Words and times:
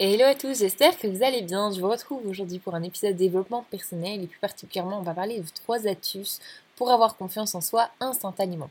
Hello 0.00 0.24
à 0.24 0.34
tous, 0.34 0.58
j'espère 0.58 0.98
que 0.98 1.06
vous 1.06 1.22
allez 1.22 1.42
bien. 1.42 1.70
Je 1.70 1.80
vous 1.80 1.88
retrouve 1.88 2.26
aujourd'hui 2.26 2.58
pour 2.58 2.74
un 2.74 2.82
épisode 2.82 3.14
développement 3.14 3.64
personnel 3.70 4.24
et 4.24 4.26
plus 4.26 4.40
particulièrement 4.40 4.98
on 4.98 5.02
va 5.02 5.14
parler 5.14 5.38
de 5.38 5.46
trois 5.54 5.86
astuces 5.86 6.40
pour 6.74 6.90
avoir 6.90 7.16
confiance 7.16 7.54
en 7.54 7.60
soi 7.60 7.88
instantanément. 8.00 8.70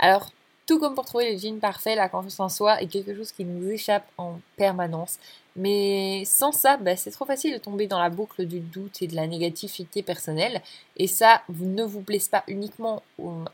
Alors 0.00 0.32
tout 0.66 0.80
comme 0.80 0.96
pour 0.96 1.04
trouver 1.04 1.32
le 1.32 1.38
jean 1.38 1.60
parfait, 1.60 1.94
la 1.94 2.08
confiance 2.08 2.40
en 2.40 2.48
soi 2.48 2.82
est 2.82 2.88
quelque 2.88 3.14
chose 3.14 3.30
qui 3.30 3.44
nous 3.44 3.70
échappe 3.70 4.08
en 4.18 4.40
permanence. 4.56 5.20
Mais 5.56 6.24
sans 6.26 6.52
ça, 6.52 6.76
bah, 6.76 6.96
c'est 6.96 7.10
trop 7.10 7.24
facile 7.24 7.54
de 7.54 7.58
tomber 7.58 7.86
dans 7.86 7.98
la 7.98 8.10
boucle 8.10 8.44
du 8.44 8.60
doute 8.60 9.00
et 9.00 9.06
de 9.06 9.16
la 9.16 9.26
négativité 9.26 10.02
personnelle. 10.02 10.60
Et 10.98 11.06
ça 11.06 11.42
ne 11.48 11.82
vous 11.82 12.00
blesse 12.00 12.28
pas 12.28 12.44
uniquement 12.46 13.02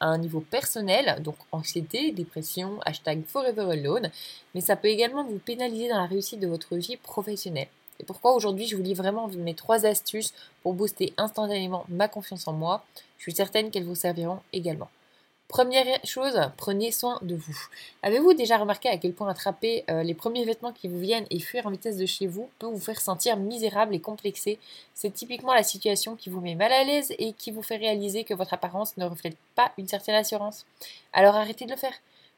à 0.01 0.07
un 0.07 0.19
niveau 0.19 0.41
personnel, 0.41 1.23
donc 1.23 1.37
anxiété, 1.52 2.10
dépression, 2.10 2.80
hashtag 2.84 3.24
forever 3.24 3.70
alone, 3.70 4.10
mais 4.55 4.60
ça 4.60 4.74
peut 4.74 4.88
également 4.88 5.23
vous 5.23 5.38
pénaliser 5.38 5.88
dans 5.88 6.01
la 6.01 6.07
réussite 6.07 6.41
de 6.41 6.48
votre 6.48 6.77
vie 6.77 6.96
professionnelle. 6.96 7.69
Et 8.01 8.05
pourquoi 8.05 8.34
aujourd'hui 8.34 8.66
je 8.66 8.77
vous 8.77 8.82
lis 8.82 8.95
vraiment 8.95 9.29
mes 9.29 9.55
trois 9.55 9.87
astuces 9.87 10.34
pour 10.65 10.74
booster 10.74 11.12
instantanément 11.16 11.84
ma 11.88 12.09
confiance 12.09 12.48
en 12.48 12.52
moi. 12.52 12.84
Je 13.19 13.23
suis 13.24 13.32
certaine 13.32 13.71
qu'elles 13.71 13.84
vous 13.84 13.95
serviront 13.95 14.41
également. 14.52 14.88
Première 15.52 15.84
chose, 16.06 16.41
prenez 16.56 16.91
soin 16.92 17.19
de 17.20 17.34
vous. 17.34 17.66
Avez-vous 18.02 18.33
déjà 18.33 18.56
remarqué 18.56 18.88
à 18.88 18.97
quel 18.97 19.12
point 19.12 19.29
attraper 19.29 19.84
euh, 19.91 20.02
les 20.02 20.15
premiers 20.15 20.47
vêtements 20.47 20.73
qui 20.73 20.88
vous 20.88 20.98
viennent 20.98 21.27
et 21.29 21.41
fuir 21.41 21.66
en 21.66 21.70
vitesse 21.70 21.98
de 21.98 22.06
chez 22.06 22.27
vous 22.27 22.49
peut 22.59 22.68
vous 22.68 22.80
faire 22.80 22.99
sentir 22.99 23.37
misérable 23.37 23.95
et 23.95 24.01
complexé? 24.01 24.59
C'est 24.95 25.12
typiquement 25.12 25.52
la 25.52 25.62
situation 25.62 26.16
qui 26.16 26.30
vous 26.30 26.40
met 26.40 26.54
mal 26.54 26.73
à 26.73 26.85
l'aise 26.85 27.12
et 27.18 27.35
qui 27.35 27.51
vous 27.51 27.60
fait 27.60 27.77
réaliser 27.77 28.24
que 28.24 28.32
votre 28.32 28.54
apparence 28.54 28.96
ne 28.96 29.04
reflète 29.04 29.37
pas 29.54 29.73
une 29.77 29.88
certaine 29.88 30.15
assurance. 30.15 30.65
Alors 31.12 31.37
arrêtez 31.37 31.66
de 31.66 31.73
le 31.73 31.77
faire. 31.77 31.93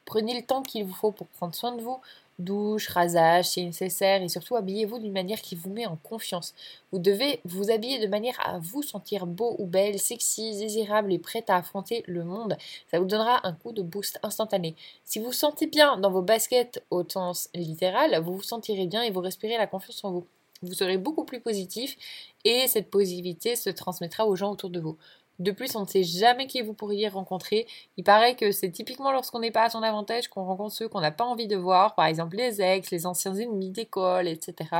Prenez 0.06 0.34
le 0.34 0.44
temps 0.44 0.62
qu'il 0.62 0.84
vous 0.84 0.92
faut 0.92 1.12
pour 1.12 1.28
prendre 1.28 1.54
soin 1.54 1.70
de 1.70 1.82
vous, 1.82 2.00
douche, 2.38 2.88
rasage 2.88 3.46
si 3.46 3.64
nécessaire 3.64 4.22
et 4.22 4.28
surtout 4.28 4.56
habillez-vous 4.56 4.98
d'une 4.98 5.12
manière 5.12 5.40
qui 5.40 5.54
vous 5.54 5.70
met 5.70 5.86
en 5.86 5.96
confiance. 5.96 6.54
Vous 6.92 6.98
devez 6.98 7.40
vous 7.44 7.70
habiller 7.70 7.98
de 7.98 8.06
manière 8.06 8.38
à 8.44 8.58
vous 8.58 8.82
sentir 8.82 9.26
beau 9.26 9.56
ou 9.58 9.66
belle, 9.66 9.98
sexy, 9.98 10.56
désirable 10.56 11.12
et 11.12 11.18
prête 11.18 11.50
à 11.50 11.56
affronter 11.56 12.02
le 12.06 12.24
monde. 12.24 12.56
Ça 12.90 12.98
vous 12.98 13.06
donnera 13.06 13.46
un 13.46 13.52
coup 13.52 13.72
de 13.72 13.82
boost 13.82 14.18
instantané. 14.22 14.74
Si 15.04 15.18
vous 15.18 15.32
sentez 15.32 15.66
bien 15.66 15.98
dans 15.98 16.10
vos 16.10 16.22
baskets 16.22 16.84
au 16.90 17.08
sens 17.08 17.48
littéral, 17.54 18.20
vous 18.22 18.36
vous 18.36 18.42
sentirez 18.42 18.86
bien 18.86 19.02
et 19.02 19.10
vous 19.10 19.20
respirez 19.20 19.56
la 19.56 19.66
confiance 19.66 20.04
en 20.04 20.12
vous. 20.12 20.26
Vous 20.62 20.74
serez 20.74 20.98
beaucoup 20.98 21.24
plus 21.24 21.40
positif 21.40 21.96
et 22.44 22.66
cette 22.68 22.90
positivité 22.90 23.54
se 23.54 23.70
transmettra 23.70 24.26
aux 24.26 24.36
gens 24.36 24.52
autour 24.52 24.70
de 24.70 24.80
vous. 24.80 24.96
De 25.38 25.50
plus, 25.50 25.74
on 25.74 25.80
ne 25.80 25.86
sait 25.86 26.04
jamais 26.04 26.46
qui 26.46 26.62
vous 26.62 26.74
pourriez 26.74 27.08
rencontrer. 27.08 27.66
Il 27.96 28.04
paraît 28.04 28.36
que 28.36 28.52
c'est 28.52 28.70
typiquement 28.70 29.12
lorsqu'on 29.12 29.40
n'est 29.40 29.50
pas 29.50 29.64
à 29.64 29.70
son 29.70 29.82
avantage 29.82 30.28
qu'on 30.28 30.44
rencontre 30.44 30.74
ceux 30.74 30.88
qu'on 30.88 31.00
n'a 31.00 31.10
pas 31.10 31.24
envie 31.24 31.48
de 31.48 31.56
voir, 31.56 31.94
par 31.94 32.06
exemple 32.06 32.36
les 32.36 32.60
ex, 32.60 32.90
les 32.90 33.06
anciens 33.06 33.34
ennemis 33.34 33.70
d'école, 33.70 34.28
etc. 34.28 34.70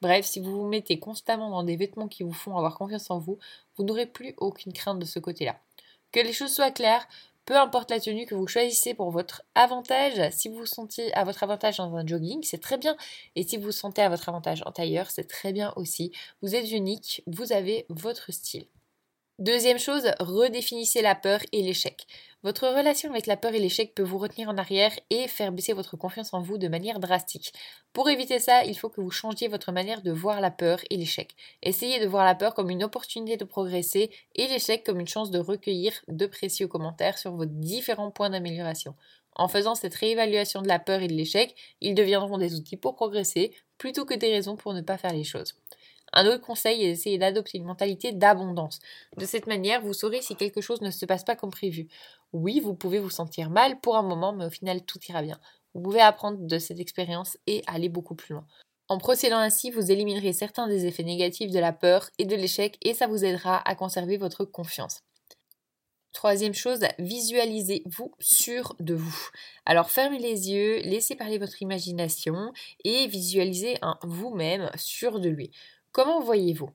Bref, 0.00 0.24
si 0.26 0.38
vous 0.40 0.52
vous 0.52 0.68
mettez 0.68 1.00
constamment 1.00 1.50
dans 1.50 1.64
des 1.64 1.76
vêtements 1.76 2.08
qui 2.08 2.22
vous 2.22 2.32
font 2.32 2.56
avoir 2.56 2.78
confiance 2.78 3.10
en 3.10 3.18
vous, 3.18 3.38
vous 3.76 3.84
n'aurez 3.84 4.06
plus 4.06 4.34
aucune 4.36 4.72
crainte 4.72 5.00
de 5.00 5.04
ce 5.04 5.18
côté-là. 5.18 5.56
Que 6.12 6.20
les 6.20 6.32
choses 6.32 6.54
soient 6.54 6.70
claires, 6.70 7.08
peu 7.44 7.56
importe 7.56 7.90
la 7.90 7.98
tenue 7.98 8.26
que 8.26 8.34
vous 8.34 8.46
choisissez 8.46 8.94
pour 8.94 9.10
votre 9.10 9.42
avantage, 9.54 10.30
si 10.32 10.48
vous 10.48 10.58
vous 10.58 10.66
sentez 10.66 11.12
à 11.14 11.24
votre 11.24 11.42
avantage 11.42 11.78
dans 11.78 11.96
un 11.96 12.06
jogging, 12.06 12.42
c'est 12.42 12.60
très 12.60 12.78
bien. 12.78 12.96
Et 13.36 13.42
si 13.42 13.56
vous 13.56 13.64
vous 13.64 13.72
sentez 13.72 14.02
à 14.02 14.08
votre 14.08 14.28
avantage 14.28 14.62
en 14.66 14.70
tailleur, 14.70 15.10
c'est 15.10 15.26
très 15.26 15.52
bien 15.52 15.72
aussi. 15.76 16.12
Vous 16.42 16.54
êtes 16.54 16.70
unique, 16.70 17.22
vous 17.26 17.52
avez 17.52 17.86
votre 17.88 18.32
style. 18.32 18.66
Deuxième 19.38 19.78
chose, 19.78 20.10
redéfinissez 20.18 21.00
la 21.00 21.14
peur 21.14 21.38
et 21.52 21.62
l'échec. 21.62 22.08
Votre 22.42 22.66
relation 22.66 23.08
avec 23.08 23.26
la 23.26 23.36
peur 23.36 23.54
et 23.54 23.60
l'échec 23.60 23.94
peut 23.94 24.02
vous 24.02 24.18
retenir 24.18 24.48
en 24.48 24.58
arrière 24.58 24.90
et 25.10 25.28
faire 25.28 25.52
baisser 25.52 25.72
votre 25.74 25.96
confiance 25.96 26.34
en 26.34 26.40
vous 26.40 26.58
de 26.58 26.66
manière 26.66 26.98
drastique. 26.98 27.52
Pour 27.92 28.10
éviter 28.10 28.40
ça, 28.40 28.64
il 28.64 28.76
faut 28.76 28.88
que 28.88 29.00
vous 29.00 29.12
changiez 29.12 29.46
votre 29.46 29.70
manière 29.70 30.02
de 30.02 30.10
voir 30.10 30.40
la 30.40 30.50
peur 30.50 30.80
et 30.90 30.96
l'échec. 30.96 31.36
Essayez 31.62 32.00
de 32.00 32.08
voir 32.08 32.24
la 32.24 32.34
peur 32.34 32.52
comme 32.52 32.68
une 32.68 32.82
opportunité 32.82 33.36
de 33.36 33.44
progresser 33.44 34.10
et 34.34 34.48
l'échec 34.48 34.82
comme 34.84 34.98
une 34.98 35.06
chance 35.06 35.30
de 35.30 35.38
recueillir 35.38 35.92
de 36.08 36.26
précieux 36.26 36.66
commentaires 36.66 37.16
sur 37.16 37.30
vos 37.30 37.46
différents 37.46 38.10
points 38.10 38.30
d'amélioration. 38.30 38.96
En 39.36 39.46
faisant 39.46 39.76
cette 39.76 39.94
réévaluation 39.94 40.62
de 40.62 40.68
la 40.68 40.80
peur 40.80 41.00
et 41.00 41.06
de 41.06 41.14
l'échec, 41.14 41.54
ils 41.80 41.94
deviendront 41.94 42.38
des 42.38 42.56
outils 42.56 42.76
pour 42.76 42.96
progresser 42.96 43.52
plutôt 43.78 44.04
que 44.04 44.14
des 44.14 44.32
raisons 44.32 44.56
pour 44.56 44.74
ne 44.74 44.80
pas 44.80 44.98
faire 44.98 45.12
les 45.12 45.22
choses. 45.22 45.54
Un 46.12 46.26
autre 46.26 46.40
conseil 46.40 46.84
est 46.84 46.90
d'essayer 46.90 47.18
d'adopter 47.18 47.58
une 47.58 47.64
mentalité 47.64 48.12
d'abondance. 48.12 48.78
De 49.16 49.26
cette 49.26 49.46
manière, 49.46 49.82
vous 49.82 49.92
saurez 49.92 50.22
si 50.22 50.36
quelque 50.36 50.60
chose 50.60 50.80
ne 50.80 50.90
se 50.90 51.06
passe 51.06 51.24
pas 51.24 51.36
comme 51.36 51.50
prévu. 51.50 51.88
Oui, 52.32 52.60
vous 52.60 52.74
pouvez 52.74 52.98
vous 52.98 53.10
sentir 53.10 53.50
mal 53.50 53.80
pour 53.80 53.96
un 53.96 54.02
moment, 54.02 54.32
mais 54.32 54.46
au 54.46 54.50
final, 54.50 54.82
tout 54.82 54.98
ira 55.08 55.22
bien. 55.22 55.38
Vous 55.74 55.82
pouvez 55.82 56.00
apprendre 56.00 56.38
de 56.40 56.58
cette 56.58 56.80
expérience 56.80 57.36
et 57.46 57.62
aller 57.66 57.88
beaucoup 57.88 58.14
plus 58.14 58.34
loin. 58.34 58.46
En 58.88 58.96
procédant 58.96 59.38
ainsi, 59.38 59.70
vous 59.70 59.92
éliminerez 59.92 60.32
certains 60.32 60.66
des 60.66 60.86
effets 60.86 61.02
négatifs 61.02 61.50
de 61.50 61.58
la 61.58 61.72
peur 61.72 62.08
et 62.18 62.24
de 62.24 62.34
l'échec 62.34 62.78
et 62.82 62.94
ça 62.94 63.06
vous 63.06 63.22
aidera 63.22 63.60
à 63.68 63.74
conserver 63.74 64.16
votre 64.16 64.46
confiance. 64.46 65.02
Troisième 66.12 66.54
chose, 66.54 66.80
visualisez-vous 66.98 68.12
sûr 68.18 68.74
de 68.80 68.94
vous. 68.94 69.28
Alors 69.66 69.90
fermez 69.90 70.18
les 70.18 70.50
yeux, 70.50 70.78
laissez 70.78 71.16
parler 71.16 71.36
votre 71.36 71.60
imagination 71.60 72.52
et 72.82 73.06
visualisez 73.08 73.76
un 73.82 73.98
vous-même 74.02 74.70
sûr 74.74 75.20
de 75.20 75.28
lui. 75.28 75.50
Comment 75.92 76.20
voyez-vous? 76.20 76.70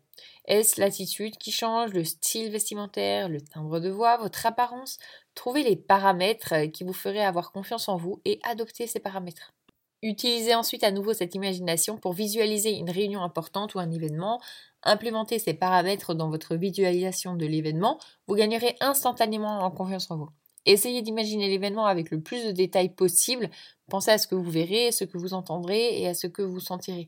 Est-ce 0.46 0.81
l'attitude 0.81 1.38
qui 1.38 1.51
change, 1.51 1.94
le 1.94 2.03
style 2.03 2.51
vestimentaire, 2.51 3.29
le 3.29 3.41
timbre 3.41 3.79
de 3.79 3.90
voix, 3.90 4.18
votre 4.18 4.46
apparence? 4.46 4.97
Trouvez 5.35 5.63
les 5.63 5.75
paramètres 5.75 6.66
qui 6.72 6.84
vous 6.84 6.94
feraient 6.94 7.24
avoir 7.24 7.51
confiance 7.51 7.88
en 7.88 7.96
vous 7.96 8.22
et 8.25 8.40
adoptez 8.44 8.88
ces 8.88 9.00
paramètres. 9.00 9.53
Utilisez 10.01 10.53
ensuite 10.53 10.84
à 10.84 10.91
nouveau 10.91 11.13
cette 11.13 11.34
imagination 11.34 11.97
pour 11.97 12.12
visualiser 12.12 12.72
une 12.72 12.90
réunion 12.90 13.22
importante 13.24 13.74
ou 13.75 13.79
un 13.79 13.90
événement. 13.90 14.41
Implémentez 14.84 15.40
ces 15.40 15.53
paramètres 15.53 16.13
dans 16.13 16.30
votre 16.30 16.56
visualisation 16.56 17.35
de 17.35 17.45
l'événement. 17.45 18.00
Vous 18.28 18.35
gagnerez 18.35 18.75
instantanément 18.81 19.59
en 19.59 19.72
confiance 19.72 20.12
en 20.12 20.18
vous. 20.18 20.30
Essayez 20.66 21.01
d'imaginer 21.01 21.47
l'événement 21.47 21.85
avec 21.85 22.12
le 22.12 22.19
plus 22.19 22.45
de 22.45 22.51
détails 22.51 22.94
possible. 22.94 23.50
Pensez 23.90 24.12
à 24.12 24.18
ce 24.18 24.28
que 24.28 24.35
vous 24.35 24.51
verrez, 24.51 24.91
ce 24.91 25.06
que 25.06 25.18
vous 25.18 25.34
entendrez 25.34 26.01
et 26.01 26.07
à 26.09 26.13
ce 26.13 26.28
que 26.28 26.41
vous 26.41 26.59
sentirez. 26.59 27.07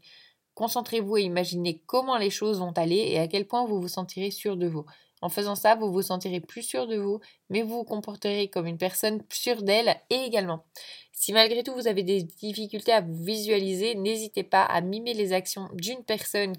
Concentrez-vous 0.55 1.17
et 1.17 1.23
imaginez 1.23 1.81
comment 1.85 2.17
les 2.17 2.29
choses 2.29 2.59
vont 2.59 2.71
aller 2.71 2.95
et 3.09 3.19
à 3.19 3.27
quel 3.27 3.45
point 3.45 3.66
vous 3.66 3.81
vous 3.81 3.88
sentirez 3.88 4.31
sûr 4.31 4.57
de 4.57 4.67
vous. 4.67 4.85
En 5.21 5.29
faisant 5.29 5.55
ça, 5.55 5.75
vous 5.75 5.91
vous 5.91 6.01
sentirez 6.01 6.39
plus 6.39 6.61
sûr 6.61 6.88
de 6.88 6.97
vous, 6.97 7.19
mais 7.49 7.61
vous 7.61 7.77
vous 7.77 7.83
comporterez 7.83 8.47
comme 8.47 8.67
une 8.67 8.77
personne 8.77 9.21
sûre 9.31 9.63
d'elle 9.63 9.95
et 10.09 10.16
également. 10.25 10.63
Si 11.11 11.33
malgré 11.33 11.63
tout 11.63 11.73
vous 11.73 11.88
avez 11.88 12.03
des 12.03 12.23
difficultés 12.23 12.91
à 12.91 13.01
vous 13.01 13.23
visualiser, 13.23 13.95
n'hésitez 13.95 14.43
pas 14.43 14.63
à 14.63 14.81
mimer 14.81 15.13
les 15.13 15.33
actions 15.33 15.69
d'une 15.73 16.03
personne 16.03 16.53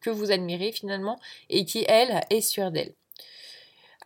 que 0.00 0.10
vous 0.10 0.30
admirez 0.30 0.72
finalement 0.72 1.18
et 1.50 1.64
qui, 1.64 1.84
elle, 1.86 2.20
est 2.30 2.40
sûre 2.40 2.70
d'elle. 2.70 2.94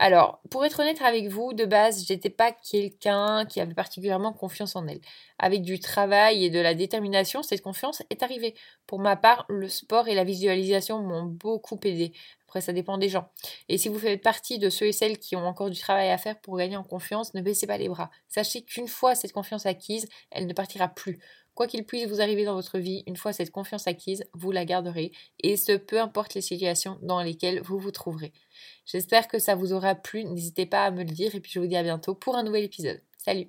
Alors, 0.05 0.41
pour 0.51 0.65
être 0.65 0.81
honnête 0.81 1.01
avec 1.01 1.29
vous, 1.29 1.53
de 1.53 1.65
base, 1.65 2.05
j'étais 2.09 2.29
pas 2.29 2.51
quelqu'un 2.51 3.47
qui 3.47 3.61
avait 3.61 3.73
particulièrement 3.73 4.33
confiance 4.33 4.75
en 4.75 4.89
elle. 4.89 4.99
Avec 5.39 5.63
du 5.63 5.79
travail 5.79 6.45
et 6.45 6.51
de 6.51 6.59
la 6.59 6.75
détermination, 6.75 7.45
cette 7.45 7.63
confiance 7.63 8.03
est 8.11 8.25
arrivée. 8.25 8.57
Pour 8.89 8.99
ma 8.99 9.15
part, 9.15 9.47
le 9.49 9.69
sport 9.69 10.09
et 10.09 10.17
la 10.17 10.25
visualisation 10.25 11.01
m'ont 11.05 11.23
beaucoup 11.23 11.79
aidé. 11.85 12.11
Après, 12.49 12.61
ça 12.61 12.73
dépend 12.73 12.99
des 12.99 13.09
gens. 13.09 13.31
Et 13.69 13.79
si 13.79 13.89
vous 13.89 13.99
faites 14.01 14.21
partie 14.21 14.59
de 14.59 14.71
ceux 14.71 14.87
et 14.87 14.93
celles 14.93 15.21
qui 15.21 15.37
ont 15.37 15.47
encore 15.47 15.71
du 15.71 15.79
travail 15.79 16.11
à 16.11 16.19
faire 16.19 16.41
pour 16.41 16.57
gagner 16.57 16.77
en 16.77 16.83
confiance, 16.83 17.33
ne 17.35 17.41
baissez 17.41 17.69
pas 17.69 17.79
les 17.79 17.89
bras. 17.89 18.11
Sachez 18.29 18.63
qu'une 18.63 18.89
fois 18.89 19.15
cette 19.15 19.33
confiance 19.33 19.67
acquise, 19.67 20.09
elle 20.33 20.49
ne 20.49 20.53
partira 20.53 20.89
plus. 20.89 21.21
Quoi 21.55 21.67
qu'il 21.67 21.85
puisse 21.85 22.07
vous 22.09 22.21
arriver 22.21 22.45
dans 22.45 22.55
votre 22.55 22.79
vie, 22.79 23.03
une 23.07 23.17
fois 23.17 23.33
cette 23.33 23.51
confiance 23.51 23.87
acquise, 23.87 24.25
vous 24.33 24.53
la 24.53 24.65
garderez, 24.65 25.13
et 25.43 25.57
ce 25.57 25.77
peu 25.77 26.01
importe 26.01 26.35
les 26.35 26.41
situations 26.41 26.99
dans 27.03 27.23
lesquelles 27.23 27.61
vous 27.63 27.79
vous 27.79 27.91
trouverez. 27.91 28.33
J'espère 28.87 29.29
que 29.29 29.39
ça 29.39 29.55
vous 29.55 29.73
aura 29.73 29.95
plu, 29.95 30.25
n'hésitez 30.25 30.67
pas 30.67 30.85
à 30.85 30.91
me 30.91 31.05
le 31.05 31.11
dire, 31.11 31.35
et 31.35 31.41
puis 31.41 31.53
je 31.53 31.61
vous 31.61 31.67
dis 31.67 31.77
à 31.77 31.83
bientôt 31.83 32.15
pour 32.15 32.37
un 32.37 32.43
nouvel 32.43 32.65
épisode. 32.65 33.03
Salut 33.19 33.49